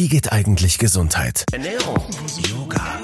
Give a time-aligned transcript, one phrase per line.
[0.00, 1.44] Wie geht eigentlich Gesundheit?
[1.52, 1.98] Ernährung,
[2.48, 3.00] Yoga,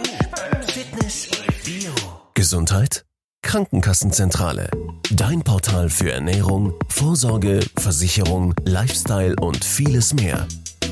[0.66, 1.28] Fitness,
[1.62, 1.92] Bio.
[2.32, 3.04] Gesundheit?
[3.42, 4.70] Krankenkassenzentrale.
[5.10, 10.48] Dein Portal für Ernährung, Vorsorge, Versicherung, Lifestyle und vieles mehr.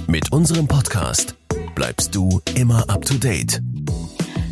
[0.07, 1.37] Mit unserem Podcast
[1.75, 3.63] bleibst du immer up to date.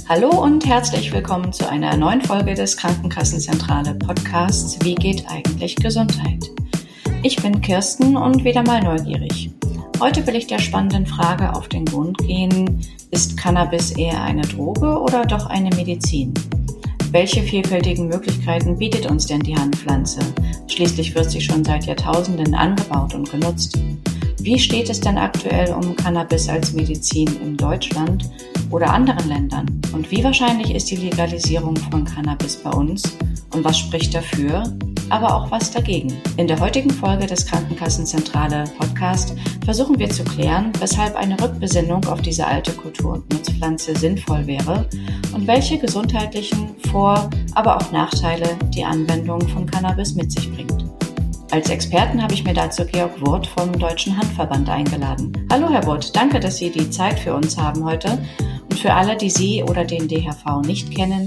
[0.08, 6.50] Hallo und herzlich willkommen zu einer neuen Folge des Krankenkassenzentrale Podcasts Wie geht eigentlich Gesundheit?
[7.22, 9.50] Ich bin Kirsten und wieder mal neugierig.
[10.02, 12.80] Heute will ich der spannenden Frage auf den Grund gehen,
[13.12, 16.34] ist Cannabis eher eine Droge oder doch eine Medizin?
[17.12, 20.18] Welche vielfältigen Möglichkeiten bietet uns denn die Handpflanze?
[20.66, 23.80] Schließlich wird sie schon seit Jahrtausenden angebaut und genutzt.
[24.40, 28.28] Wie steht es denn aktuell um Cannabis als Medizin in Deutschland
[28.72, 29.66] oder anderen Ländern?
[29.92, 33.04] Und wie wahrscheinlich ist die Legalisierung von Cannabis bei uns?
[33.54, 34.64] Und was spricht dafür,
[35.12, 36.16] aber auch was dagegen?
[36.38, 42.22] In der heutigen Folge des Krankenkassenzentrale Podcast versuchen wir zu klären, weshalb eine Rückbesinnung auf
[42.22, 44.88] diese alte Kultur- und Nutzpflanze sinnvoll wäre
[45.34, 50.86] und welche gesundheitlichen Vor-, aber auch Nachteile die Anwendung von Cannabis mit sich bringt.
[51.50, 55.46] Als Experten habe ich mir dazu Georg Wurth vom Deutschen Handverband eingeladen.
[55.52, 58.16] Hallo Herr Wurth, danke, dass Sie die Zeit für uns haben heute.
[58.70, 61.26] Und für alle, die Sie oder den DHV nicht kennen,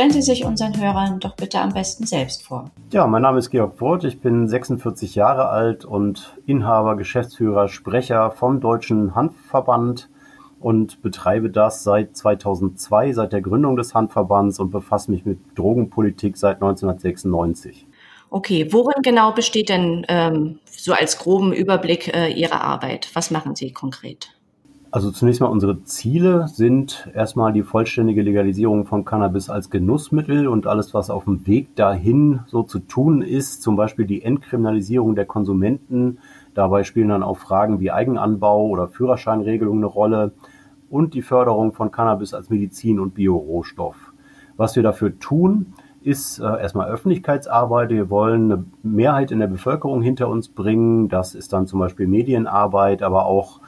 [0.00, 2.70] stellen Sie sich unseren Hörern doch bitte am besten selbst vor.
[2.90, 8.30] Ja, mein Name ist Georg Wurth, ich bin 46 Jahre alt und Inhaber, Geschäftsführer, Sprecher
[8.30, 10.08] vom Deutschen Handverband
[10.58, 16.38] und betreibe das seit 2002, seit der Gründung des Handverbands und befasse mich mit Drogenpolitik
[16.38, 17.86] seit 1996.
[18.30, 23.10] Okay, worin genau besteht denn ähm, so als groben Überblick äh, Ihre Arbeit?
[23.12, 24.30] Was machen Sie konkret?
[24.92, 30.66] Also zunächst mal unsere Ziele sind erstmal die vollständige Legalisierung von Cannabis als Genussmittel und
[30.66, 35.26] alles, was auf dem Weg dahin so zu tun ist, zum Beispiel die Entkriminalisierung der
[35.26, 36.18] Konsumenten.
[36.54, 40.32] Dabei spielen dann auch Fragen wie Eigenanbau oder Führerscheinregelung eine Rolle
[40.88, 44.12] und die Förderung von Cannabis als Medizin und Biorohstoff.
[44.56, 47.90] Was wir dafür tun, ist äh, erstmal Öffentlichkeitsarbeit.
[47.90, 51.08] Wir wollen eine Mehrheit in der Bevölkerung hinter uns bringen.
[51.08, 53.60] Das ist dann zum Beispiel Medienarbeit, aber auch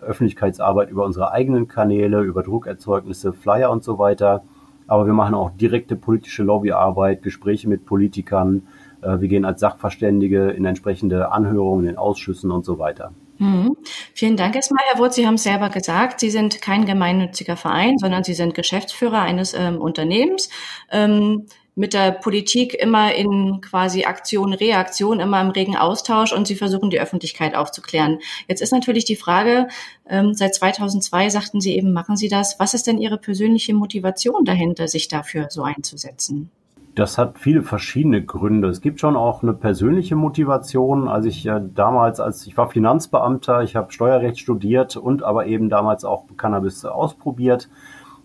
[0.00, 4.42] Öffentlichkeitsarbeit über unsere eigenen Kanäle, über Druckerzeugnisse, Flyer und so weiter.
[4.86, 8.66] Aber wir machen auch direkte politische Lobbyarbeit, Gespräche mit Politikern.
[9.02, 13.12] Äh, wir gehen als Sachverständige in entsprechende Anhörungen in Ausschüssen und so weiter.
[13.38, 13.76] Mhm.
[14.14, 15.14] Vielen Dank erstmal, Herr Wurz.
[15.14, 19.54] Sie haben es selber gesagt, Sie sind kein gemeinnütziger Verein, sondern Sie sind Geschäftsführer eines
[19.54, 20.50] ähm, Unternehmens.
[20.90, 21.46] Ähm,
[21.78, 26.90] mit der Politik immer in quasi Aktion, Reaktion, immer im regen Austausch und sie versuchen
[26.90, 28.18] die Öffentlichkeit aufzuklären.
[28.48, 29.68] Jetzt ist natürlich die Frage,
[30.08, 32.58] ähm, seit 2002 sagten Sie eben, machen Sie das.
[32.58, 36.50] Was ist denn Ihre persönliche Motivation dahinter, sich dafür so einzusetzen?
[36.96, 38.66] Das hat viele verschiedene Gründe.
[38.66, 41.06] Es gibt schon auch eine persönliche Motivation.
[41.06, 45.68] Als ich äh, damals, als ich war Finanzbeamter, ich habe Steuerrecht studiert und aber eben
[45.68, 47.68] damals auch Cannabis ausprobiert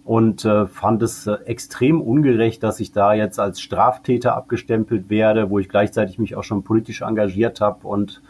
[0.03, 5.49] und äh, fand es äh, extrem ungerecht, dass ich da jetzt als Straftäter abgestempelt werde,
[5.49, 8.21] wo ich gleichzeitig mich auch schon politisch engagiert habe und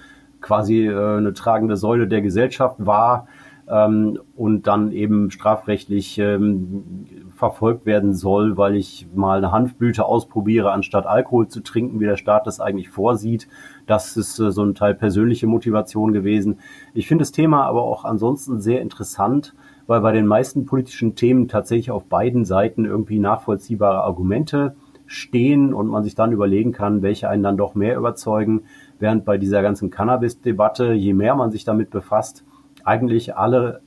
[0.41, 3.28] quasi äh, eine tragende Säule der Gesellschaft war
[3.68, 10.72] ähm, und dann eben strafrechtlich ähm, verfolgt werden soll, weil ich mal eine Hanfblüte ausprobiere,
[10.72, 13.47] anstatt Alkohol zu trinken, wie der Staat das eigentlich vorsieht.
[13.88, 16.59] Das ist äh, so ein Teil persönliche Motivation gewesen.
[16.94, 19.53] Ich finde das Thema aber auch ansonsten sehr interessant
[19.88, 24.75] weil bei den meisten politischen Themen tatsächlich auf beiden Seiten irgendwie nachvollziehbare Argumente
[25.06, 28.63] stehen und man sich dann überlegen kann, welche einen dann doch mehr überzeugen,
[29.00, 32.45] während bei dieser ganzen Cannabis-Debatte, je mehr man sich damit befasst,
[32.83, 33.81] eigentlich alle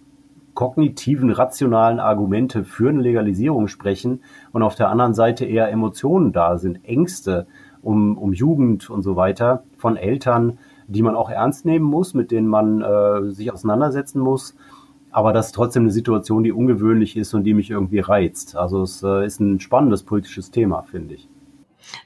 [0.54, 4.20] kognitiven, rationalen Argumente für eine Legalisierung sprechen
[4.52, 7.46] und auf der anderen Seite eher Emotionen da sind, Ängste
[7.82, 10.58] um, um Jugend und so weiter von Eltern,
[10.88, 14.56] die man auch ernst nehmen muss, mit denen man äh, sich auseinandersetzen muss
[15.16, 18.54] aber das ist trotzdem eine Situation, die ungewöhnlich ist und die mich irgendwie reizt.
[18.54, 21.26] Also es äh, ist ein spannendes politisches Thema, finde ich.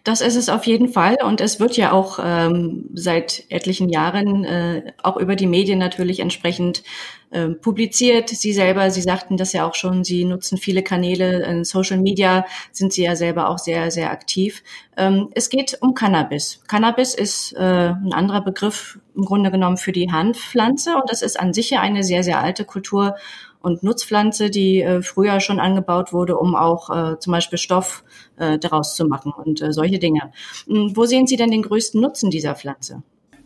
[0.05, 4.45] Das ist es auf jeden Fall und es wird ja auch ähm, seit etlichen Jahren
[4.45, 6.83] äh, auch über die Medien natürlich entsprechend
[7.31, 8.29] äh, publiziert.
[8.29, 12.45] Sie selber, Sie sagten das ja auch schon, Sie nutzen viele Kanäle in Social Media,
[12.73, 14.63] sind Sie ja selber auch sehr, sehr aktiv.
[14.97, 16.61] Ähm, es geht um Cannabis.
[16.67, 21.39] Cannabis ist äh, ein anderer Begriff im Grunde genommen für die Hanfpflanze und das ist
[21.39, 23.17] an sich ja eine sehr, sehr alte Kultur
[23.61, 28.05] und Nutzpflanze, die äh, früher schon angebaut wurde, um auch äh, zum Beispiel Stoff
[28.37, 30.33] äh, daraus zu machen und äh, solche Dinge.
[30.67, 33.03] Hm, wo sehen Sie denn den größten Nutzen dieser Pflanze?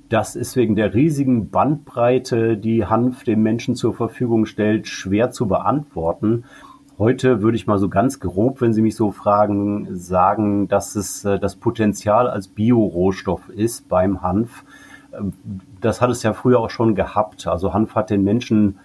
[0.08, 5.49] Das ist wegen der riesigen Bandbreite, die Hanf dem Menschen zur Verfügung stellt, schwer zu
[5.49, 6.44] beantworten.
[6.99, 11.25] Heute würde ich mal so ganz grob, wenn Sie mich so fragen, sagen, dass es
[11.25, 14.64] äh, das Potenzial als Biorohstoff ist beim Hanf.
[15.12, 15.32] Ähm,
[15.81, 17.49] das hat es ja früher auch schon gehabt.
[17.49, 18.78] Also Hanf hat den Menschen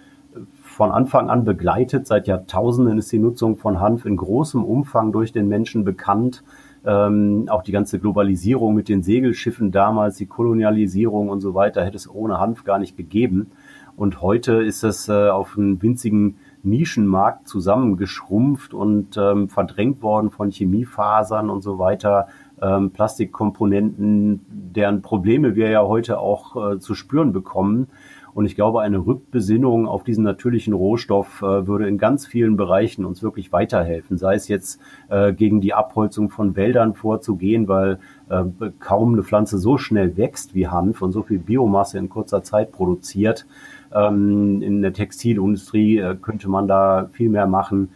[0.79, 2.07] von Anfang an begleitet.
[2.07, 6.41] Seit Jahrtausenden ist die Nutzung von Hanf in großem Umfang durch den Menschen bekannt.
[6.85, 11.97] Ähm, auch die ganze Globalisierung mit den Segelschiffen damals, die Kolonialisierung und so weiter, hätte
[11.97, 13.51] es ohne Hanf gar nicht gegeben.
[13.97, 20.49] Und heute ist es äh, auf einen winzigen Nischenmarkt zusammengeschrumpft und ähm, verdrängt worden von
[20.49, 22.27] Chemiefasern und so weiter,
[22.61, 27.87] ähm, Plastikkomponenten, deren Probleme wir ja heute auch äh, zu spüren bekommen.
[28.33, 33.05] Und ich glaube, eine Rückbesinnung auf diesen natürlichen Rohstoff äh, würde in ganz vielen Bereichen
[33.05, 34.17] uns wirklich weiterhelfen.
[34.17, 34.79] Sei es jetzt
[35.09, 37.99] äh, gegen die Abholzung von Wäldern vorzugehen, weil
[38.29, 38.43] äh,
[38.79, 42.71] kaum eine Pflanze so schnell wächst wie Hanf und so viel Biomasse in kurzer Zeit
[42.71, 43.45] produziert.
[43.93, 47.89] Ähm, in der Textilindustrie äh, könnte man da viel mehr machen.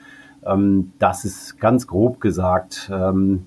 [0.45, 3.45] Ähm, das ist ganz grob gesagt ähm,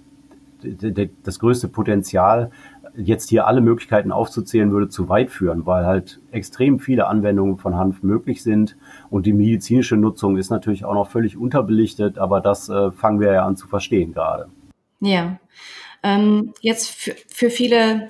[1.23, 2.51] das größte Potenzial
[2.97, 7.77] jetzt hier alle Möglichkeiten aufzuzählen, würde zu weit führen, weil halt extrem viele Anwendungen von
[7.77, 8.77] Hanf möglich sind.
[9.11, 13.33] Und die medizinische Nutzung ist natürlich auch noch völlig unterbelichtet, aber das äh, fangen wir
[13.33, 14.49] ja an zu verstehen gerade.
[15.01, 15.39] Ja.
[16.03, 18.09] Ähm, jetzt für, für viele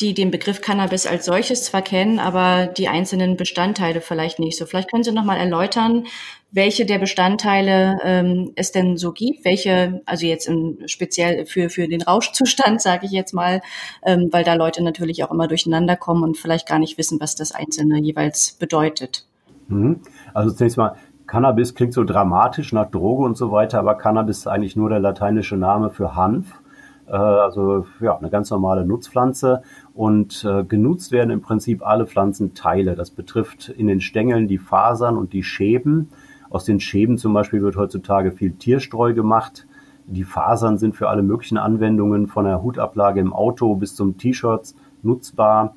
[0.00, 4.66] die den Begriff Cannabis als solches zwar kennen, aber die einzelnen Bestandteile vielleicht nicht so.
[4.66, 6.04] Vielleicht können Sie noch mal erläutern,
[6.50, 11.88] welche der Bestandteile ähm, es denn so gibt, welche, also jetzt im, speziell für, für
[11.88, 13.60] den Rauschzustand, sage ich jetzt mal,
[14.04, 17.34] ähm, weil da Leute natürlich auch immer durcheinander kommen und vielleicht gar nicht wissen, was
[17.34, 19.26] das Einzelne jeweils bedeutet.
[19.68, 20.00] Mhm.
[20.32, 20.96] Also zunächst mal,
[21.26, 25.00] Cannabis klingt so dramatisch nach Droge und so weiter, aber Cannabis ist eigentlich nur der
[25.00, 26.60] lateinische Name für Hanf.
[27.06, 29.62] Äh, also ja, eine ganz normale Nutzpflanze
[29.94, 32.94] und äh, genutzt werden im Prinzip alle Pflanzenteile.
[32.94, 36.08] Das betrifft in den Stängeln die Fasern und die Schäben
[36.54, 39.66] aus den Schäben zum Beispiel wird heutzutage viel Tierstreu gemacht.
[40.06, 44.72] Die Fasern sind für alle möglichen Anwendungen von der Hutablage im Auto bis zum T-Shirt
[45.02, 45.74] nutzbar.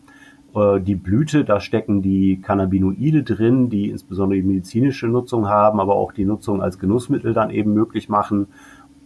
[0.53, 5.95] Äh, die Blüte, da stecken die Cannabinoide drin, die insbesondere die medizinische Nutzung haben, aber
[5.95, 8.45] auch die Nutzung als Genussmittel dann eben möglich machen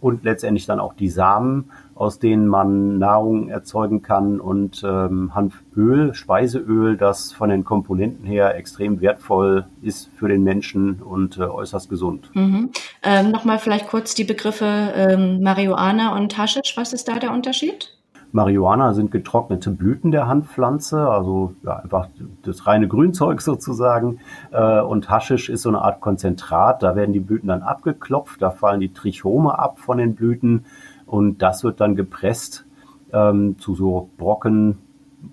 [0.02, 6.12] und letztendlich dann auch die Samen, aus denen man Nahrung erzeugen kann und ähm, Hanföl,
[6.12, 11.88] Speiseöl, das von den Komponenten her extrem wertvoll ist für den Menschen und äh, äußerst
[11.88, 12.30] gesund.
[12.34, 12.70] Mhm.
[13.04, 16.76] Ähm, Nochmal vielleicht kurz die Begriffe ähm, Marihuana und Haschisch.
[16.76, 17.96] Was ist da der Unterschied?
[18.32, 22.08] Marihuana sind getrocknete Blüten der Hanfpflanze, also ja, einfach
[22.42, 24.18] das reine Grünzeug sozusagen.
[24.50, 26.82] Äh, und Haschisch ist so eine Art Konzentrat.
[26.82, 30.64] Da werden die Blüten dann abgeklopft, da fallen die Trichome ab von den Blüten
[31.06, 32.64] und das wird dann gepresst
[33.12, 34.78] ähm, zu so Brocken,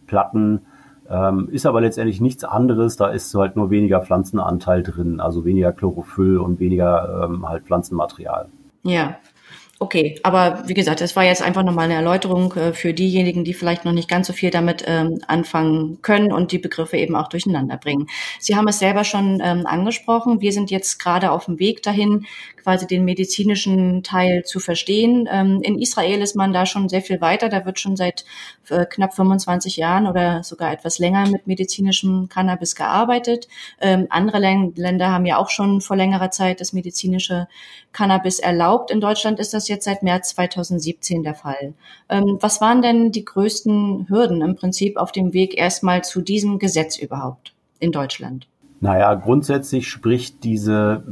[0.05, 0.61] Platten.
[1.09, 2.97] Ähm, ist aber letztendlich nichts anderes.
[2.97, 8.49] Da ist halt nur weniger Pflanzenanteil drin, also weniger Chlorophyll und weniger ähm, halt Pflanzenmaterial.
[8.83, 9.15] Ja,
[9.81, 13.53] Okay, aber wie gesagt, das war jetzt einfach nochmal eine Erläuterung äh, für diejenigen, die
[13.53, 17.29] vielleicht noch nicht ganz so viel damit ähm, anfangen können und die Begriffe eben auch
[17.29, 18.07] durcheinander bringen.
[18.41, 20.41] Sie haben es selber schon ähm, angesprochen.
[20.41, 22.25] Wir sind jetzt gerade auf dem Weg dahin,
[22.61, 25.29] quasi den medizinischen Teil zu verstehen.
[25.31, 27.47] Ähm, in Israel ist man da schon sehr viel weiter.
[27.47, 28.25] Da wird schon seit
[28.69, 33.47] äh, knapp 25 Jahren oder sogar etwas länger mit medizinischem Cannabis gearbeitet.
[33.79, 37.47] Ähm, andere Länder haben ja auch schon vor längerer Zeit das medizinische
[37.93, 38.91] Cannabis erlaubt.
[38.91, 41.73] In Deutschland ist das jetzt seit März 2017 der Fall.
[42.09, 46.59] Ähm, was waren denn die größten Hürden im Prinzip auf dem Weg erstmal zu diesem
[46.59, 48.47] Gesetz überhaupt in Deutschland?
[48.81, 51.03] Naja, grundsätzlich spricht diese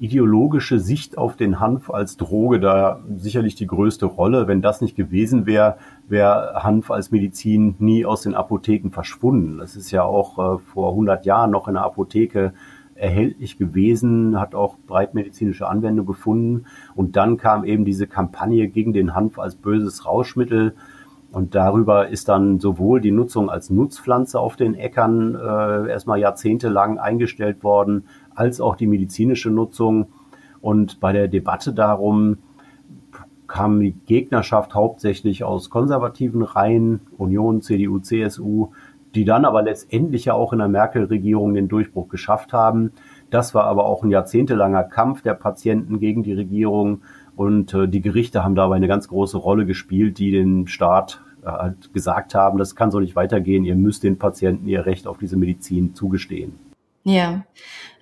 [0.00, 4.46] ideologische Sicht auf den Hanf als Droge da sicherlich die größte Rolle.
[4.46, 5.76] Wenn das nicht gewesen wäre,
[6.08, 9.58] wäre Hanf als Medizin nie aus den Apotheken verschwunden.
[9.58, 12.52] Das ist ja auch äh, vor 100 Jahren noch in der Apotheke
[12.98, 16.64] erhältlich gewesen, hat auch breitmedizinische Anwendung gefunden.
[16.94, 20.74] Und dann kam eben diese Kampagne gegen den Hanf als böses Rauschmittel.
[21.30, 26.98] Und darüber ist dann sowohl die Nutzung als Nutzpflanze auf den Äckern äh, erstmal jahrzehntelang
[26.98, 30.06] eingestellt worden, als auch die medizinische Nutzung.
[30.60, 32.38] Und bei der Debatte darum
[33.46, 38.70] kam die Gegnerschaft hauptsächlich aus konservativen Reihen, Union, CDU, CSU,
[39.14, 42.92] die dann aber letztendlich ja auch in der Merkel-Regierung den Durchbruch geschafft haben.
[43.30, 47.02] Das war aber auch ein jahrzehntelanger Kampf der Patienten gegen die Regierung
[47.36, 51.46] und äh, die Gerichte haben dabei eine ganz große Rolle gespielt, die den Staat äh,
[51.46, 55.18] halt gesagt haben, das kann so nicht weitergehen, ihr müsst den Patienten ihr Recht auf
[55.18, 56.58] diese Medizin zugestehen.
[57.04, 57.44] Ja.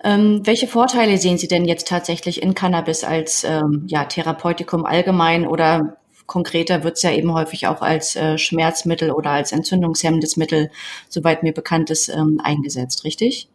[0.03, 5.47] Ähm, welche Vorteile sehen Sie denn jetzt tatsächlich in Cannabis als ähm, ja, Therapeutikum allgemein
[5.47, 5.97] oder
[6.27, 10.69] konkreter wird es ja eben häufig auch als äh, Schmerzmittel oder als entzündungshemmendes Mittel,
[11.09, 13.49] soweit mir bekannt ist, ähm, eingesetzt, richtig?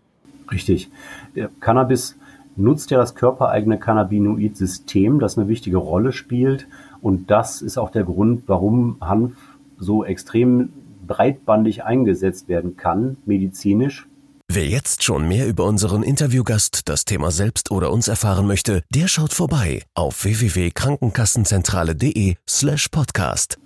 [0.50, 0.90] Richtig.
[1.36, 2.16] Der Cannabis
[2.56, 6.66] nutzt ja das körpereigene Cannabinoid-System, das eine wichtige Rolle spielt.
[7.00, 9.34] Und das ist auch der Grund, warum Hanf
[9.78, 10.72] so extrem
[11.06, 14.06] breitbandig eingesetzt werden kann, medizinisch.
[14.54, 19.08] Wer jetzt schon mehr über unseren Interviewgast, das Thema selbst oder uns erfahren möchte, der
[19.08, 23.58] schaut vorbei auf www.krankenkassenzentrale.de slash podcast.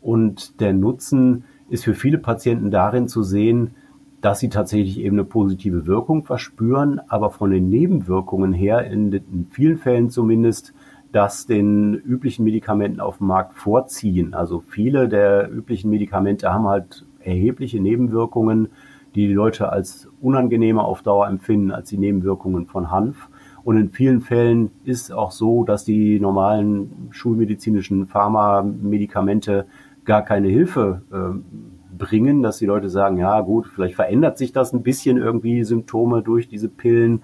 [0.00, 3.76] Und der Nutzen ist für viele Patienten darin zu sehen,
[4.22, 9.78] dass sie tatsächlich eben eine positive Wirkung verspüren, aber von den Nebenwirkungen her, in, vielen
[9.78, 10.74] Fällen zumindest,
[11.12, 14.34] das den üblichen Medikamenten auf dem Markt vorziehen.
[14.34, 18.70] Also viele der üblichen Medikamente haben halt erhebliche Nebenwirkungen,
[19.16, 23.28] die die Leute als unangenehmer auf Dauer empfinden als die Nebenwirkungen von Hanf.
[23.64, 29.66] Und in vielen Fällen ist auch so, dass die normalen schulmedizinischen Pharmamedikamente
[30.04, 34.72] gar keine Hilfe äh, bringen, dass die Leute sagen, ja gut, vielleicht verändert sich das
[34.72, 37.22] ein bisschen irgendwie, Symptome durch diese Pillen,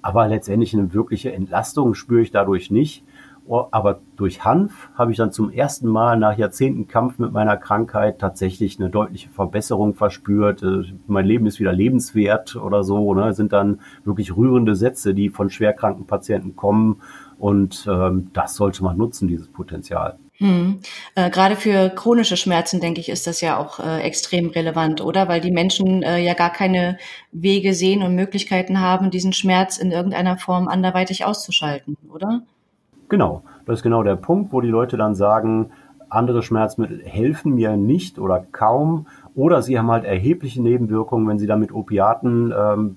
[0.00, 3.04] aber letztendlich eine wirkliche Entlastung spüre ich dadurch nicht.
[3.44, 7.56] Oh, aber durch Hanf habe ich dann zum ersten Mal nach Jahrzehnten Kampf mit meiner
[7.56, 10.62] Krankheit tatsächlich eine deutliche Verbesserung verspürt.
[10.62, 13.12] Äh, mein Leben ist wieder lebenswert oder so.
[13.14, 13.22] Ne?
[13.22, 17.02] Das sind dann wirklich rührende Sätze, die von schwerkranken Patienten kommen.
[17.38, 20.18] Und ähm, das sollte man nutzen, dieses Potenzial.
[20.38, 20.80] Hm.
[21.16, 25.26] Äh, Gerade für chronische Schmerzen, denke ich, ist das ja auch äh, extrem relevant, oder?
[25.26, 26.98] Weil die Menschen äh, ja gar keine
[27.32, 32.42] Wege sehen und Möglichkeiten haben, diesen Schmerz in irgendeiner Form anderweitig auszuschalten, oder?
[33.12, 35.70] Genau, das ist genau der Punkt, wo die Leute dann sagen,
[36.08, 41.46] andere Schmerzmittel helfen mir nicht oder kaum oder sie haben halt erhebliche Nebenwirkungen, wenn sie
[41.46, 42.96] dann mit Opiaten ähm,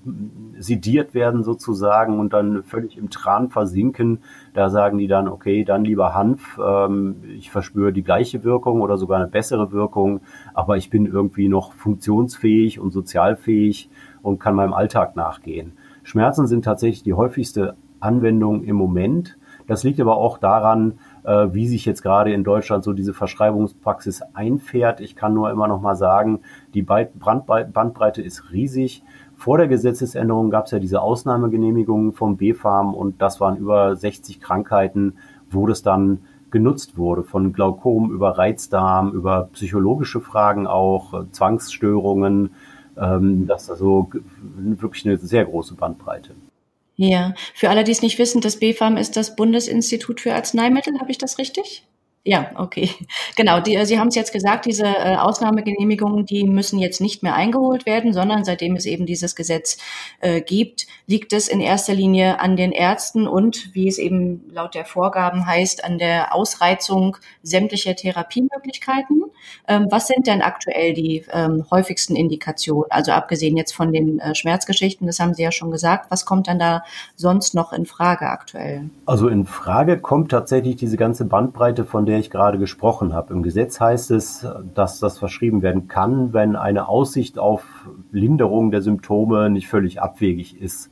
[0.58, 4.20] sediert werden sozusagen und dann völlig im Tran versinken.
[4.54, 8.96] Da sagen die dann, okay, dann lieber Hanf, ähm, ich verspüre die gleiche Wirkung oder
[8.96, 10.22] sogar eine bessere Wirkung,
[10.54, 13.90] aber ich bin irgendwie noch funktionsfähig und sozialfähig
[14.22, 15.72] und kann meinem Alltag nachgehen.
[16.04, 19.36] Schmerzen sind tatsächlich die häufigste Anwendung im Moment.
[19.66, 24.22] Das liegt aber auch daran, äh, wie sich jetzt gerade in Deutschland so diese Verschreibungspraxis
[24.34, 25.00] einfährt.
[25.00, 26.40] Ich kann nur immer noch mal sagen,
[26.74, 29.02] die Bandbreite ist riesig.
[29.36, 34.40] Vor der Gesetzesänderung gab es ja diese Ausnahmegenehmigungen vom BfArM und das waren über 60
[34.40, 35.14] Krankheiten,
[35.50, 36.20] wo das dann
[36.50, 42.50] genutzt wurde, von Glaukom über Reizdarm, über psychologische Fragen auch, äh, Zwangsstörungen.
[42.96, 44.10] Ähm, das ist also
[44.56, 46.30] wirklich eine sehr große Bandbreite.
[46.96, 50.98] Ja, für alle, die es nicht wissen, das BfArM ist das Bundesinstitut für Arzneimittel.
[50.98, 51.86] Habe ich das richtig?
[52.26, 52.90] Ja, okay.
[53.36, 57.36] Genau, die, Sie haben es jetzt gesagt, diese äh, Ausnahmegenehmigungen, die müssen jetzt nicht mehr
[57.36, 59.78] eingeholt werden, sondern seitdem es eben dieses Gesetz
[60.18, 64.74] äh, gibt, liegt es in erster Linie an den Ärzten und, wie es eben laut
[64.74, 69.22] der Vorgaben heißt, an der Ausreizung sämtlicher Therapiemöglichkeiten.
[69.68, 72.90] Ähm, was sind denn aktuell die ähm, häufigsten Indikationen?
[72.90, 76.10] Also abgesehen jetzt von den äh, Schmerzgeschichten, das haben Sie ja schon gesagt.
[76.10, 76.82] Was kommt dann da
[77.14, 78.90] sonst noch in Frage aktuell?
[79.04, 83.34] Also in Frage kommt tatsächlich diese ganze Bandbreite von der der ich gerade gesprochen habe.
[83.34, 88.80] Im Gesetz heißt es, dass das verschrieben werden kann, wenn eine Aussicht auf Linderung der
[88.80, 90.90] Symptome nicht völlig abwegig ist.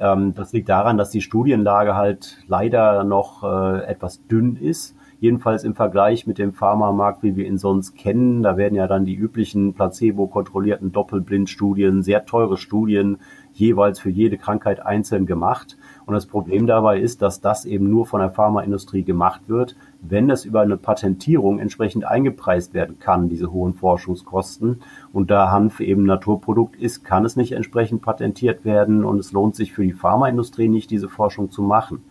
[0.00, 4.96] Ähm, das liegt daran, dass die Studienlage halt leider noch äh, etwas dünn ist.
[5.20, 8.42] Jedenfalls im Vergleich mit dem Pharmamarkt, wie wir ihn sonst kennen.
[8.42, 13.18] Da werden ja dann die üblichen placebo-kontrollierten Doppelblindstudien, sehr teure Studien
[13.52, 15.76] jeweils für jede Krankheit einzeln gemacht.
[16.08, 20.30] Und das Problem dabei ist, dass das eben nur von der Pharmaindustrie gemacht wird, wenn
[20.30, 24.80] es über eine Patentierung entsprechend eingepreist werden kann, diese hohen Forschungskosten.
[25.12, 29.54] Und da Hanf eben Naturprodukt ist, kann es nicht entsprechend patentiert werden und es lohnt
[29.54, 32.02] sich für die Pharmaindustrie nicht, diese Forschung zu machen.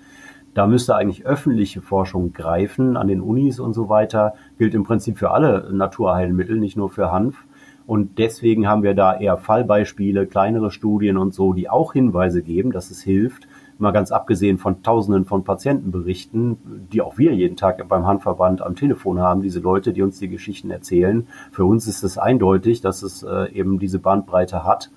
[0.53, 4.35] Da müsste eigentlich öffentliche Forschung greifen an den Unis und so weiter.
[4.59, 7.45] Gilt im Prinzip für alle Naturheilmittel, nicht nur für Hanf.
[7.87, 12.71] Und deswegen haben wir da eher Fallbeispiele, kleinere Studien und so, die auch Hinweise geben,
[12.71, 13.47] dass es hilft
[13.79, 18.75] mal ganz abgesehen von Tausenden von Patientenberichten, die auch wir jeden Tag beim Handverband am
[18.75, 21.27] Telefon haben, diese Leute, die uns die Geschichten erzählen.
[21.51, 24.91] Für uns ist es eindeutig, dass es äh, eben diese Bandbreite hat.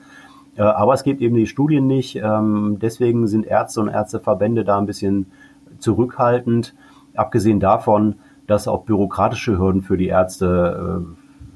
[0.56, 2.16] Äh, aber es gibt eben die Studien nicht.
[2.16, 5.26] Ähm, deswegen sind Ärzte und Ärzteverbände da ein bisschen
[5.78, 6.75] zurückhaltend.
[7.14, 11.04] Abgesehen davon, dass auch bürokratische Hürden für die Ärzte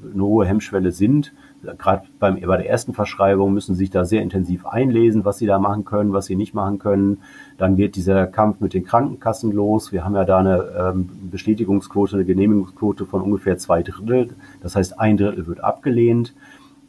[0.03, 1.33] äh, eine hohe Hemmschwelle sind
[1.77, 5.45] gerade beim, bei der ersten Verschreibung müssen sie sich da sehr intensiv einlesen, was sie
[5.45, 7.19] da machen können, was sie nicht machen können.
[7.57, 9.91] Dann geht dieser Kampf mit den Krankenkassen los.
[9.91, 14.35] Wir haben ja da eine ähm, Bestätigungsquote, eine Genehmigungsquote von ungefähr zwei Drittel.
[14.61, 16.33] Das heißt, ein Drittel wird abgelehnt.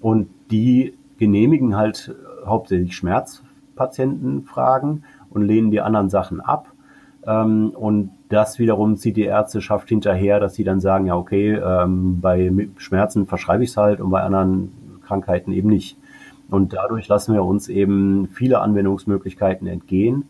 [0.01, 2.15] Und die genehmigen halt
[2.45, 6.73] hauptsächlich Schmerzpatientenfragen und lehnen die anderen Sachen ab.
[7.27, 12.21] Ähm, und das wiederum zieht die Ärzteschaft hinterher, dass sie dann sagen, ja, okay, ähm,
[12.21, 15.97] bei Schmerzen verschreibe ich es halt und bei anderen Krankheiten eben nicht.
[16.49, 20.29] Und dadurch lassen wir uns eben viele Anwendungsmöglichkeiten entgehen.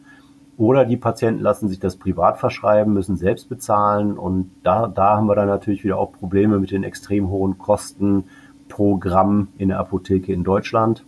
[0.57, 4.17] Oder die Patienten lassen sich das privat verschreiben, müssen selbst bezahlen.
[4.17, 8.25] Und da, da haben wir dann natürlich wieder auch Probleme mit den extrem hohen Kosten
[8.69, 11.05] pro Gramm in der Apotheke in Deutschland.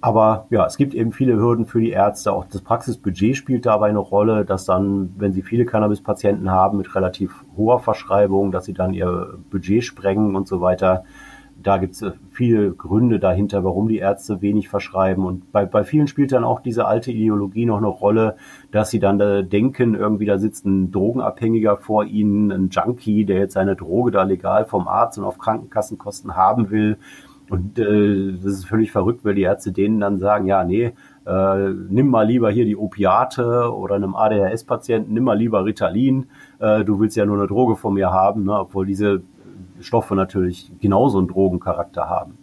[0.00, 2.32] Aber ja, es gibt eben viele Hürden für die Ärzte.
[2.32, 6.94] Auch das Praxisbudget spielt dabei eine Rolle, dass dann, wenn sie viele Cannabis-Patienten haben mit
[6.94, 11.04] relativ hoher Verschreibung, dass sie dann ihr Budget sprengen und so weiter.
[11.62, 15.24] Da gibt es äh, viele Gründe dahinter, warum die Ärzte wenig verschreiben.
[15.24, 18.36] Und bei, bei vielen spielt dann auch diese alte Ideologie noch eine Rolle,
[18.70, 23.38] dass sie dann äh, denken, irgendwie da sitzt ein Drogenabhängiger vor ihnen, ein Junkie, der
[23.38, 26.98] jetzt seine Droge da legal vom Arzt und auf Krankenkassenkosten haben will
[27.48, 30.92] und äh, das ist völlig verrückt, weil die Ärzte denen dann sagen, ja, nee,
[31.26, 36.26] äh, nimm mal lieber hier die Opiate oder einem ADHS-Patienten, nimm mal lieber Ritalin,
[36.58, 39.22] äh, du willst ja nur eine Droge von mir haben, ne, obwohl diese
[39.80, 42.38] Stoffe natürlich genauso einen Drogencharakter haben.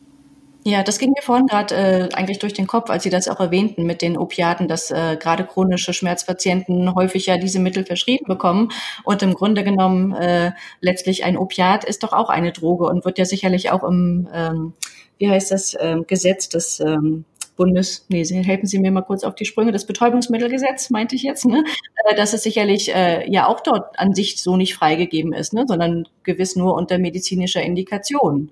[0.66, 3.42] Ja, das ging mir vorhin gerade äh, eigentlich durch den Kopf, als Sie das auch
[3.42, 8.70] erwähnten mit den Opiaten, dass äh, gerade chronische Schmerzpatienten häufig ja diese Mittel verschrieben bekommen.
[9.04, 13.18] Und im Grunde genommen äh, letztlich ein Opiat ist doch auch eine Droge und wird
[13.18, 14.74] ja sicherlich auch im, ähm,
[15.18, 19.36] wie heißt das, ähm, Gesetz des ähm, Bundes, nee, helfen Sie mir mal kurz auf
[19.36, 21.64] die Sprünge, das Betäubungsmittelgesetz, meinte ich jetzt, ne?
[22.06, 25.66] Äh, dass es sicherlich äh, ja auch dort an sich so nicht freigegeben ist, ne?
[25.68, 28.52] sondern gewiss nur unter medizinischer Indikation.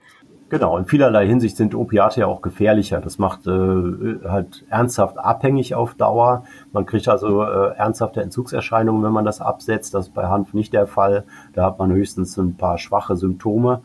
[0.52, 3.00] Genau, in vielerlei Hinsicht sind Opiate ja auch gefährlicher.
[3.00, 6.44] Das macht äh, halt ernsthaft abhängig auf Dauer.
[6.74, 9.94] Man kriegt also äh, ernsthafte Entzugserscheinungen, wenn man das absetzt.
[9.94, 11.24] Das ist bei Hanf nicht der Fall.
[11.54, 13.82] Da hat man höchstens ein paar schwache Symptome.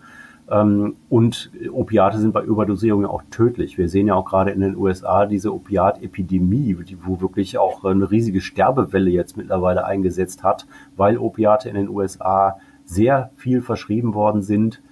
[0.51, 3.79] Ähm, und Opiate sind bei Überdosierungen auch tödlich.
[3.79, 8.41] Wir sehen ja auch gerade in den USA diese Opiatepidemie, wo wirklich auch eine riesige
[8.41, 14.83] Sterbewelle jetzt mittlerweile eingesetzt hat, weil Opiate in den USA sehr viel verschrieben worden sind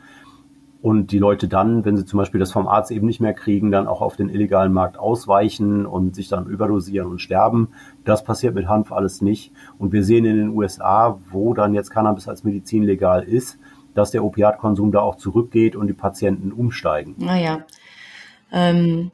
[0.85, 3.71] und die Leute dann, wenn sie zum Beispiel das vom Arzt eben nicht mehr kriegen,
[3.71, 7.71] dann auch auf den illegalen Markt ausweichen und sich dann überdosieren und sterben.
[8.05, 9.51] Das passiert mit Hanf alles nicht.
[9.79, 13.59] Und wir sehen in den USA, wo dann jetzt Cannabis als Medizin legal ist,
[13.95, 17.15] dass der Opiatkonsum da auch zurückgeht und die Patienten umsteigen.
[17.17, 17.65] Naja.
[18.53, 19.11] Ähm,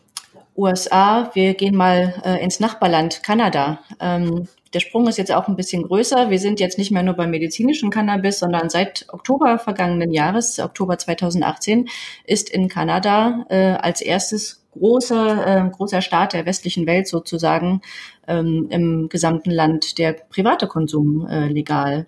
[0.56, 3.78] USA, wir gehen mal äh, ins Nachbarland Kanada.
[4.00, 6.30] Ähm, der Sprung ist jetzt auch ein bisschen größer.
[6.30, 10.97] Wir sind jetzt nicht mehr nur beim medizinischen Cannabis, sondern seit Oktober vergangenen Jahres, Oktober
[10.97, 11.88] 2018,
[12.25, 17.80] ist in Kanada äh, als erstes großer, äh, großer Staat der westlichen Welt sozusagen
[18.28, 22.06] ähm, im gesamten Land der private Konsum äh, legal.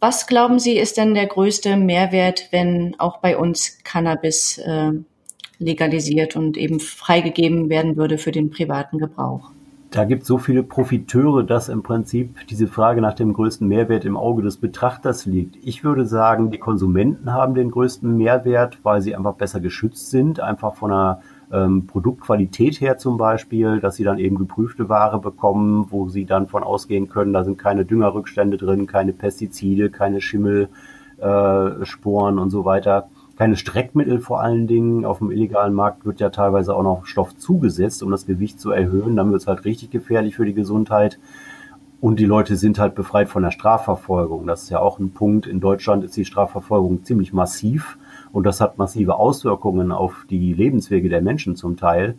[0.00, 4.92] Was glauben Sie, ist denn der größte Mehrwert, wenn auch bei uns Cannabis äh,
[5.58, 9.50] legalisiert und eben freigegeben werden würde für den privaten Gebrauch?
[9.94, 14.04] Da gibt es so viele Profiteure, dass im Prinzip diese Frage nach dem größten Mehrwert
[14.04, 15.54] im Auge des Betrachters liegt.
[15.64, 20.40] Ich würde sagen, die Konsumenten haben den größten Mehrwert, weil sie einfach besser geschützt sind,
[20.40, 21.20] einfach von einer
[21.52, 26.48] ähm, Produktqualität her zum Beispiel, dass sie dann eben geprüfte Ware bekommen, wo sie dann
[26.48, 32.64] von ausgehen können, da sind keine Düngerrückstände drin, keine Pestizide, keine Schimmelsporen äh, und so
[32.64, 35.04] weiter keine Streckmittel vor allen Dingen.
[35.04, 38.70] Auf dem illegalen Markt wird ja teilweise auch noch Stoff zugesetzt, um das Gewicht zu
[38.70, 39.16] erhöhen.
[39.16, 41.18] Dann wird es halt richtig gefährlich für die Gesundheit.
[42.00, 44.46] Und die Leute sind halt befreit von der Strafverfolgung.
[44.46, 45.46] Das ist ja auch ein Punkt.
[45.46, 47.98] In Deutschland ist die Strafverfolgung ziemlich massiv
[48.30, 52.16] und das hat massive Auswirkungen auf die Lebenswege der Menschen zum Teil.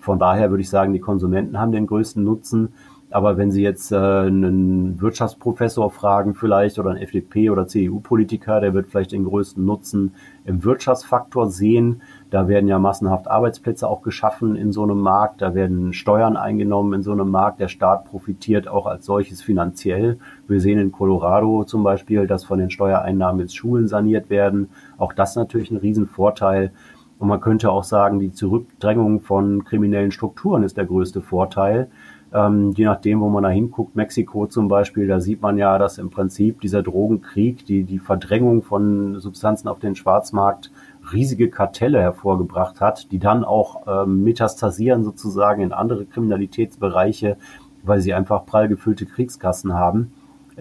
[0.00, 2.72] Von daher würde ich sagen, die Konsumenten haben den größten Nutzen.
[3.10, 8.74] Aber wenn Sie jetzt äh, einen Wirtschaftsprofessor fragen vielleicht oder einen FDP- oder CDU-Politiker, der
[8.74, 12.02] wird vielleicht den größten Nutzen im Wirtschaftsfaktor sehen.
[12.28, 15.40] Da werden ja massenhaft Arbeitsplätze auch geschaffen in so einem Markt.
[15.40, 17.60] Da werden Steuern eingenommen in so einem Markt.
[17.60, 20.18] Der Staat profitiert auch als solches finanziell.
[20.46, 24.68] Wir sehen in Colorado zum Beispiel, dass von den Steuereinnahmen jetzt Schulen saniert werden.
[24.98, 26.72] Auch das natürlich ein Riesenvorteil.
[27.18, 31.88] Und man könnte auch sagen, die Zurückdrängung von kriminellen Strukturen ist der größte Vorteil
[32.32, 35.98] ähm, je nachdem, wo man da hinguckt, Mexiko zum Beispiel, da sieht man ja, dass
[35.98, 40.70] im Prinzip dieser Drogenkrieg, die, die Verdrängung von Substanzen auf den Schwarzmarkt
[41.12, 47.38] riesige Kartelle hervorgebracht hat, die dann auch ähm, metastasieren sozusagen in andere Kriminalitätsbereiche,
[47.82, 50.12] weil sie einfach prall gefüllte Kriegskassen haben.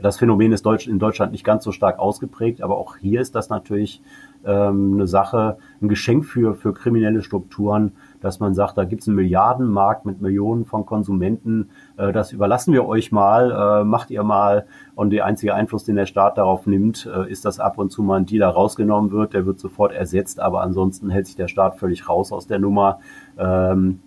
[0.01, 3.49] Das Phänomen ist in Deutschland nicht ganz so stark ausgeprägt, aber auch hier ist das
[3.49, 4.01] natürlich
[4.45, 7.93] ähm, eine Sache, ein Geschenk für, für kriminelle Strukturen,
[8.27, 12.73] dass man sagt, da gibt es einen Milliardenmarkt mit Millionen von Konsumenten, äh, das überlassen
[12.73, 14.67] wir euch mal, äh, macht ihr mal.
[14.95, 18.03] Und der einzige Einfluss, den der Staat darauf nimmt, äh, ist, dass ab und zu
[18.03, 21.79] mal ein Dealer rausgenommen wird, der wird sofort ersetzt, aber ansonsten hält sich der Staat
[21.79, 22.99] völlig raus aus der Nummer.
[23.37, 24.01] Ähm,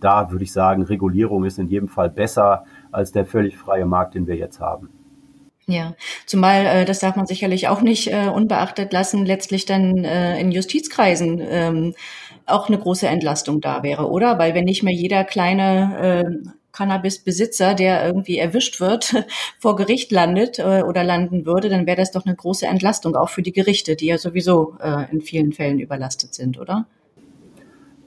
[0.00, 4.14] da würde ich sagen, Regulierung ist in jedem Fall besser als der völlig freie Markt,
[4.14, 4.88] den wir jetzt haben.
[5.70, 10.40] Ja, zumal äh, das darf man sicherlich auch nicht äh, unbeachtet lassen, letztlich dann äh,
[10.40, 11.94] in Justizkreisen ähm,
[12.50, 14.38] auch eine große Entlastung da wäre, oder?
[14.38, 19.24] Weil wenn nicht mehr jeder kleine äh, Cannabis-Besitzer, der irgendwie erwischt wird,
[19.58, 23.28] vor Gericht landet äh, oder landen würde, dann wäre das doch eine große Entlastung, auch
[23.30, 26.86] für die Gerichte, die ja sowieso äh, in vielen Fällen überlastet sind, oder?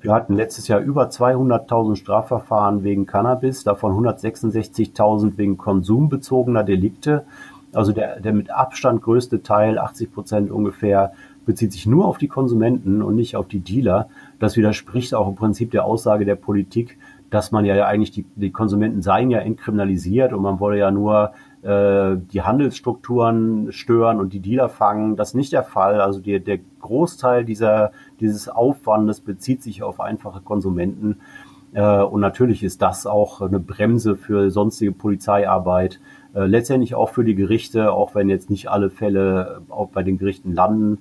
[0.01, 7.25] Wir hatten letztes Jahr über 200.000 Strafverfahren wegen Cannabis, davon 166.000 wegen konsumbezogener Delikte.
[7.71, 11.13] Also der, der mit Abstand größte Teil, 80 Prozent ungefähr,
[11.45, 14.10] bezieht sich nur auf die Konsumenten und nicht auf die Dealer.
[14.41, 16.97] Das widerspricht auch im Prinzip der Aussage der Politik,
[17.30, 21.34] dass man ja eigentlich die, die Konsumenten seien ja entkriminalisiert und man wolle ja nur
[21.62, 25.15] äh, die Handelsstrukturen stören und die Dealer fangen.
[25.15, 26.01] Das ist nicht der Fall.
[26.01, 31.19] Also die, der Großteil dieser, dieses Aufwandes bezieht sich auf einfache Konsumenten.
[31.73, 35.99] Äh, und natürlich ist das auch eine Bremse für sonstige Polizeiarbeit.
[36.34, 40.17] Äh, letztendlich auch für die Gerichte, auch wenn jetzt nicht alle Fälle auch bei den
[40.17, 40.97] Gerichten landen.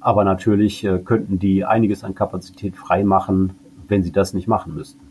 [0.00, 3.54] Aber natürlich äh, könnten die einiges an Kapazität freimachen,
[3.86, 5.09] wenn sie das nicht machen müssten.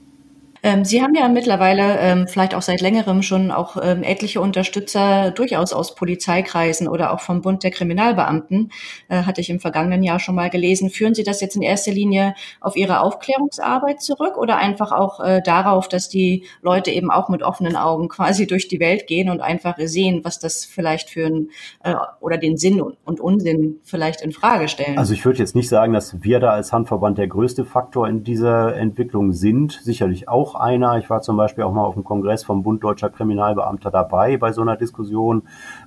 [0.64, 5.32] Ähm, Sie haben ja mittlerweile ähm, vielleicht auch seit längerem schon auch ähm, etliche Unterstützer
[5.32, 8.72] durchaus aus Polizeikreisen oder auch vom Bund der Kriminalbeamten,
[9.08, 10.90] äh, hatte ich im vergangenen Jahr schon mal gelesen.
[10.90, 15.42] Führen Sie das jetzt in erster Linie auf Ihre Aufklärungsarbeit zurück oder einfach auch äh,
[15.42, 19.42] darauf, dass die Leute eben auch mit offenen Augen quasi durch die Welt gehen und
[19.42, 21.50] einfach sehen, was das vielleicht für ein
[21.84, 24.98] äh, oder den Sinn und Unsinn vielleicht in Frage stellen?
[24.98, 28.24] Also ich würde jetzt nicht sagen, dass wir da als Handverband der größte Faktor in
[28.24, 29.80] dieser Entwicklung sind.
[29.84, 30.98] Sicherlich auch auch einer.
[30.98, 34.52] Ich war zum Beispiel auch mal auf dem Kongress vom Bund Deutscher Kriminalbeamter dabei bei
[34.52, 35.44] so einer Diskussion.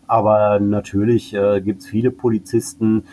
[0.07, 3.05] Aber natürlich äh, gibt es viele Polizisten,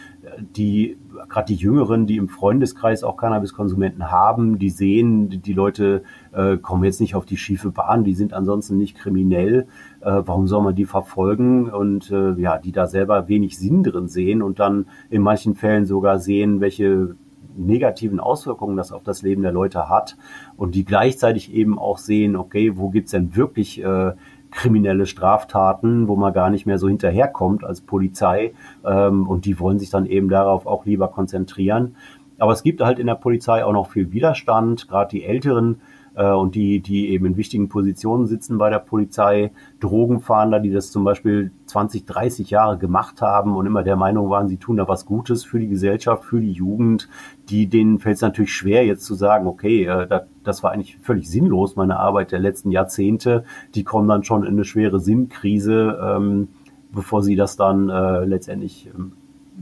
[0.56, 6.04] die gerade die Jüngeren, die im Freundeskreis auch Cannabiskonsumenten haben, die sehen, die, die Leute
[6.32, 9.68] äh, kommen jetzt nicht auf die schiefe Bahn, die sind ansonsten nicht kriminell.
[10.02, 11.70] Äh, warum soll man die verfolgen?
[11.70, 15.86] Und äh, ja, die da selber wenig Sinn drin sehen und dann in manchen Fällen
[15.86, 17.16] sogar sehen, welche
[17.65, 20.17] negativen Auswirkungen das auf das Leben der Leute hat
[20.58, 24.13] und die gleichzeitig eben auch sehen, okay, wo gibt's denn wirklich äh,
[24.52, 28.54] kriminelle Straftaten, wo man gar nicht mehr so hinterherkommt als Polizei
[28.86, 31.95] ähm, und die wollen sich dann eben darauf auch lieber konzentrieren.
[32.39, 35.82] Aber es gibt halt in der Polizei auch noch viel Widerstand, gerade die Älteren
[36.20, 40.92] äh, und die, die eben in wichtigen Positionen sitzen bei der Polizei, Drogenfahnder, die das
[40.92, 44.88] zum Beispiel 20, 30 Jahre gemacht haben und immer der Meinung waren, sie tun da
[44.88, 47.08] was Gutes für die Gesellschaft, für die Jugend,
[47.50, 50.98] die denen fällt es natürlich schwer, jetzt zu sagen, okay, äh, das, das war eigentlich
[50.98, 55.98] völlig sinnlos, meine Arbeit der letzten Jahrzehnte, die kommen dann schon in eine schwere Sinnkrise,
[56.04, 56.50] ähm,
[56.92, 59.14] bevor sie das dann äh, letztendlich ähm,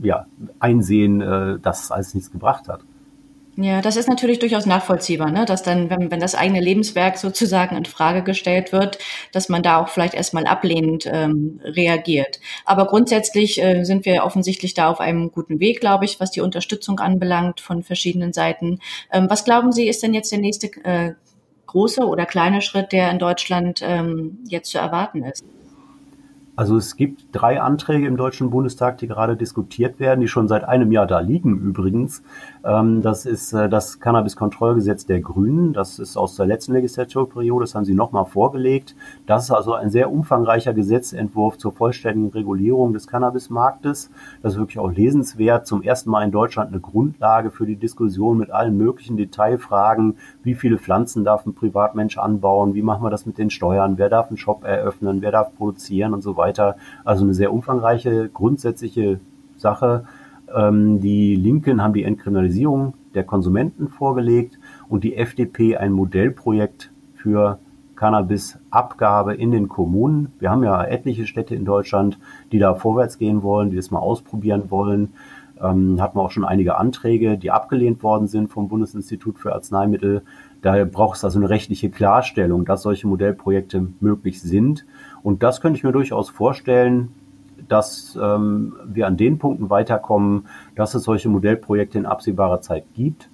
[0.02, 0.26] ja,
[0.58, 2.80] einsehen, äh, dass es alles nichts gebracht hat.
[3.60, 5.44] Ja, das ist natürlich durchaus nachvollziehbar, ne?
[5.44, 8.98] dass dann, wenn, wenn das eigene Lebenswerk sozusagen in Frage gestellt wird,
[9.32, 12.38] dass man da auch vielleicht erstmal ablehnend ähm, reagiert.
[12.64, 16.40] Aber grundsätzlich äh, sind wir offensichtlich da auf einem guten Weg, glaube ich, was die
[16.40, 18.78] Unterstützung anbelangt von verschiedenen Seiten.
[19.10, 21.14] Ähm, was glauben Sie, ist denn jetzt der nächste äh,
[21.66, 25.44] große oder kleine Schritt, der in Deutschland ähm, jetzt zu erwarten ist?
[26.58, 30.64] Also es gibt drei Anträge im Deutschen Bundestag, die gerade diskutiert werden, die schon seit
[30.64, 32.24] einem Jahr da liegen übrigens.
[32.64, 35.72] Ähm, das ist äh, das Cannabis-Kontrollgesetz der Grünen.
[35.72, 37.62] Das ist aus der letzten Legislaturperiode.
[37.62, 38.96] Das haben sie nochmal vorgelegt.
[39.24, 44.10] Das ist also ein sehr umfangreicher Gesetzentwurf zur vollständigen Regulierung des Cannabismarktes.
[44.42, 45.64] Das ist wirklich auch lesenswert.
[45.64, 50.16] Zum ersten Mal in Deutschland eine Grundlage für die Diskussion mit allen möglichen Detailfragen.
[50.42, 52.74] Wie viele Pflanzen darf ein Privatmensch anbauen?
[52.74, 53.96] Wie machen wir das mit den Steuern?
[53.96, 55.22] Wer darf einen Shop eröffnen?
[55.22, 56.47] Wer darf produzieren und so weiter?
[56.48, 56.76] Weiter.
[57.04, 59.20] Also eine sehr umfangreiche, grundsätzliche
[59.56, 60.04] Sache.
[60.54, 64.58] Ähm, die Linken haben die Entkriminalisierung der Konsumenten vorgelegt
[64.88, 67.58] und die FDP ein Modellprojekt für
[67.96, 70.32] Cannabis-Abgabe in den Kommunen.
[70.38, 72.18] Wir haben ja etliche Städte in Deutschland,
[72.52, 75.12] die da vorwärts gehen wollen, die das mal ausprobieren wollen.
[75.60, 80.22] Ähm, hatten wir auch schon einige Anträge, die abgelehnt worden sind vom Bundesinstitut für Arzneimittel.
[80.62, 84.86] Daher braucht es also eine rechtliche Klarstellung, dass solche Modellprojekte möglich sind.
[85.22, 87.12] Und das könnte ich mir durchaus vorstellen,
[87.68, 93.30] dass ähm, wir an den Punkten weiterkommen, dass es solche Modellprojekte in absehbarer Zeit gibt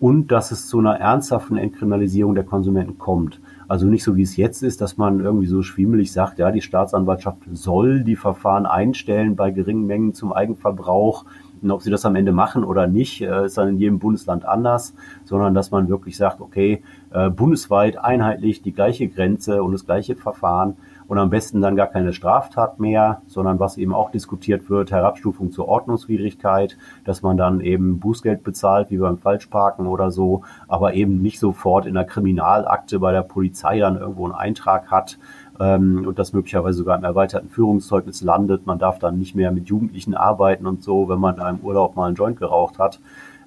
[0.00, 3.40] und dass es zu einer ernsthaften Entkriminalisierung der Konsumenten kommt.
[3.68, 6.60] Also nicht so wie es jetzt ist, dass man irgendwie so schwiemelig sagt, ja, die
[6.60, 11.24] Staatsanwaltschaft soll die Verfahren einstellen bei geringen Mengen zum Eigenverbrauch.
[11.66, 14.44] Und ob sie das am Ende machen oder nicht, äh, ist dann in jedem Bundesland
[14.44, 19.84] anders, sondern dass man wirklich sagt, okay, äh, bundesweit einheitlich die gleiche Grenze und das
[19.84, 20.76] gleiche Verfahren
[21.08, 25.52] und am besten dann gar keine Straftat mehr, sondern was eben auch diskutiert wird, Herabstufung
[25.52, 31.22] zur Ordnungswidrigkeit, dass man dann eben Bußgeld bezahlt, wie beim Falschparken oder so, aber eben
[31.22, 35.18] nicht sofort in der Kriminalakte bei der Polizei dann irgendwo einen Eintrag hat
[35.60, 38.66] ähm, und das möglicherweise sogar im erweiterten Führungszeugnis landet.
[38.66, 41.96] Man darf dann nicht mehr mit Jugendlichen arbeiten und so, wenn man da im Urlaub
[41.96, 43.00] mal einen Joint geraucht hat.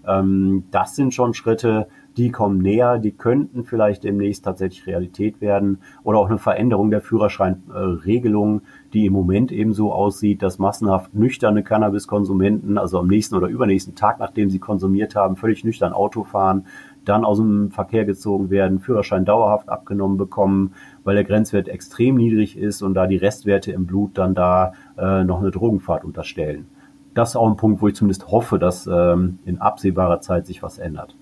[0.08, 1.88] Ähm, das sind schon Schritte,
[2.20, 7.00] die kommen näher, die könnten vielleicht demnächst tatsächlich Realität werden oder auch eine Veränderung der
[7.00, 13.48] Führerscheinregelung, die im Moment eben so aussieht, dass massenhaft nüchterne Cannabiskonsumenten, also am nächsten oder
[13.48, 16.66] übernächsten Tag, nachdem sie konsumiert haben, völlig nüchtern Auto fahren.
[17.06, 20.74] dann aus dem Verkehr gezogen werden, Führerschein dauerhaft abgenommen bekommen,
[21.06, 25.24] weil der Grenzwert extrem niedrig ist und da die Restwerte im Blut dann da äh,
[25.24, 26.68] noch eine Drogenfahrt unterstellen.
[27.14, 30.62] Das ist auch ein Punkt, wo ich zumindest hoffe, dass ähm, in absehbarer Zeit sich
[30.62, 31.16] was ändert.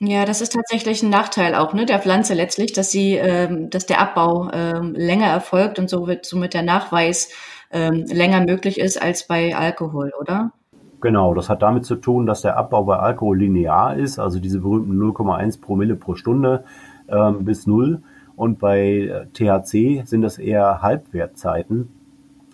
[0.00, 3.84] Ja, das ist tatsächlich ein Nachteil auch ne, der Pflanze letztlich, dass sie, ähm, dass
[3.84, 7.30] der Abbau ähm, länger erfolgt und so wird somit der Nachweis
[7.72, 10.52] ähm, länger möglich ist als bei Alkohol, oder?
[11.00, 14.60] Genau, das hat damit zu tun, dass der Abbau bei Alkohol linear ist, also diese
[14.60, 16.64] berühmten 0,1 Promille pro Stunde
[17.08, 18.02] ähm, bis null.
[18.36, 21.88] Und bei äh, THC sind das eher Halbwertzeiten.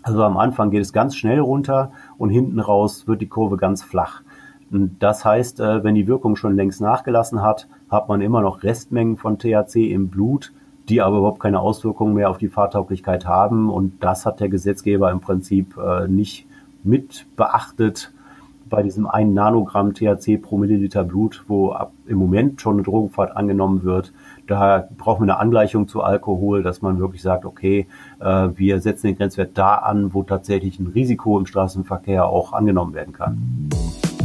[0.03, 3.83] Also am Anfang geht es ganz schnell runter und hinten raus wird die Kurve ganz
[3.83, 4.23] flach.
[4.99, 9.17] Das heißt, äh, wenn die Wirkung schon längst nachgelassen hat, hat man immer noch Restmengen
[9.17, 10.53] von THC im Blut,
[10.89, 13.71] die aber überhaupt keine Auswirkungen mehr auf die Fahrtauglichkeit haben.
[13.71, 16.47] Und das hat der Gesetzgeber im Prinzip äh, nicht
[16.83, 18.13] mit beachtet
[18.69, 23.85] bei diesem einen Nanogramm THC pro Milliliter Blut, wo im Moment schon eine Drogenfahrt angenommen
[23.85, 24.13] wird.
[24.49, 27.87] Daher brauchen wir eine Angleichung zu Alkohol, dass man wirklich sagt, okay,
[28.19, 32.95] äh, wir setzen den Grenzwert da an, wo tatsächlich ein Risiko im Straßenverkehr auch angenommen
[32.95, 33.71] werden kann.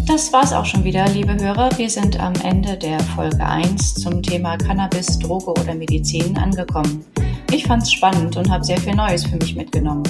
[0.10, 1.69] Das war's auch schon wieder, liebe Hörer.
[1.78, 7.06] Wir sind am Ende der Folge 1 zum Thema Cannabis, Droge oder Medizin angekommen.
[7.52, 10.02] Ich fand's spannend und habe sehr viel Neues für mich mitgenommen.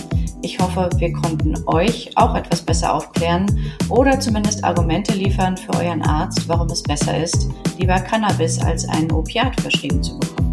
[0.42, 3.46] Ich hoffe, wir konnten euch auch etwas besser aufklären
[3.90, 9.12] oder zumindest Argumente liefern für euren Arzt, warum es besser ist, lieber Cannabis als ein
[9.12, 10.49] Opiat verschrieben zu bekommen.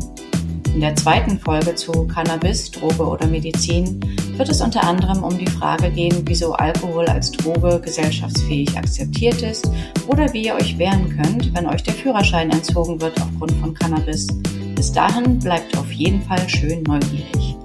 [0.76, 3.98] In der zweiten Folge zu Cannabis, Droge oder Medizin
[4.36, 9.70] wird es unter anderem um die Frage gehen, wieso Alkohol als Droge gesellschaftsfähig akzeptiert ist
[10.06, 14.26] oder wie ihr euch wehren könnt, wenn euch der Führerschein entzogen wird aufgrund von Cannabis.
[14.74, 17.56] Bis dahin bleibt auf jeden Fall schön neugierig.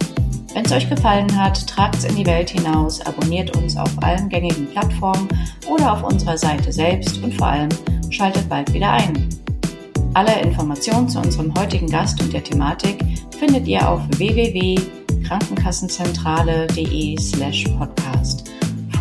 [0.54, 4.30] Wenn es euch gefallen hat, tragt es in die Welt hinaus, abonniert uns auf allen
[4.30, 5.28] gängigen Plattformen
[5.69, 7.69] oder auf unserer Seite selbst und vor allem
[8.10, 9.41] schaltet bald wieder ein.
[10.13, 13.02] Alle Informationen zu unserem heutigen Gast und der Thematik
[13.39, 18.52] findet ihr auf www.krankenkassenzentrale.de slash podcast.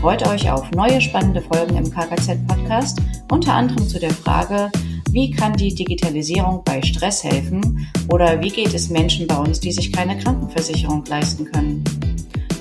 [0.01, 4.71] Freut euch auf neue spannende Folgen im KKZ-Podcast, unter anderem zu der Frage,
[5.11, 9.73] wie kann die Digitalisierung bei Stress helfen oder wie geht es Menschen bei uns, die
[9.73, 11.83] sich keine Krankenversicherung leisten können?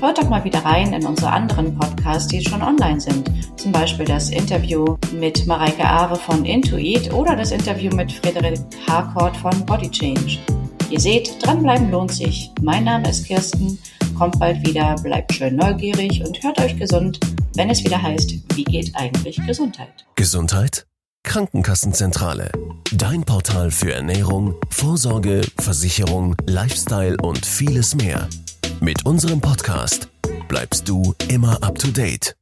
[0.02, 3.30] Hört doch mal wieder rein in unsere anderen Podcasts, die schon online sind.
[3.58, 9.36] Zum Beispiel das Interview mit Mareike Aare von Intuit oder das Interview mit Frederik Harcourt
[9.36, 10.38] von Body Change.
[10.90, 12.50] Ihr seht, dranbleiben lohnt sich.
[12.62, 13.78] Mein Name ist Kirsten.
[14.18, 17.20] Kommt bald wieder, bleibt schön neugierig und hört euch gesund,
[17.56, 20.06] wenn es wieder heißt, wie geht eigentlich Gesundheit?
[20.16, 20.86] Gesundheit?
[21.24, 22.50] Krankenkassenzentrale.
[22.94, 28.30] Dein Portal für Ernährung, Vorsorge, Versicherung, Lifestyle und vieles mehr.
[28.82, 30.08] Mit unserem Podcast
[30.48, 32.39] bleibst du immer up to date.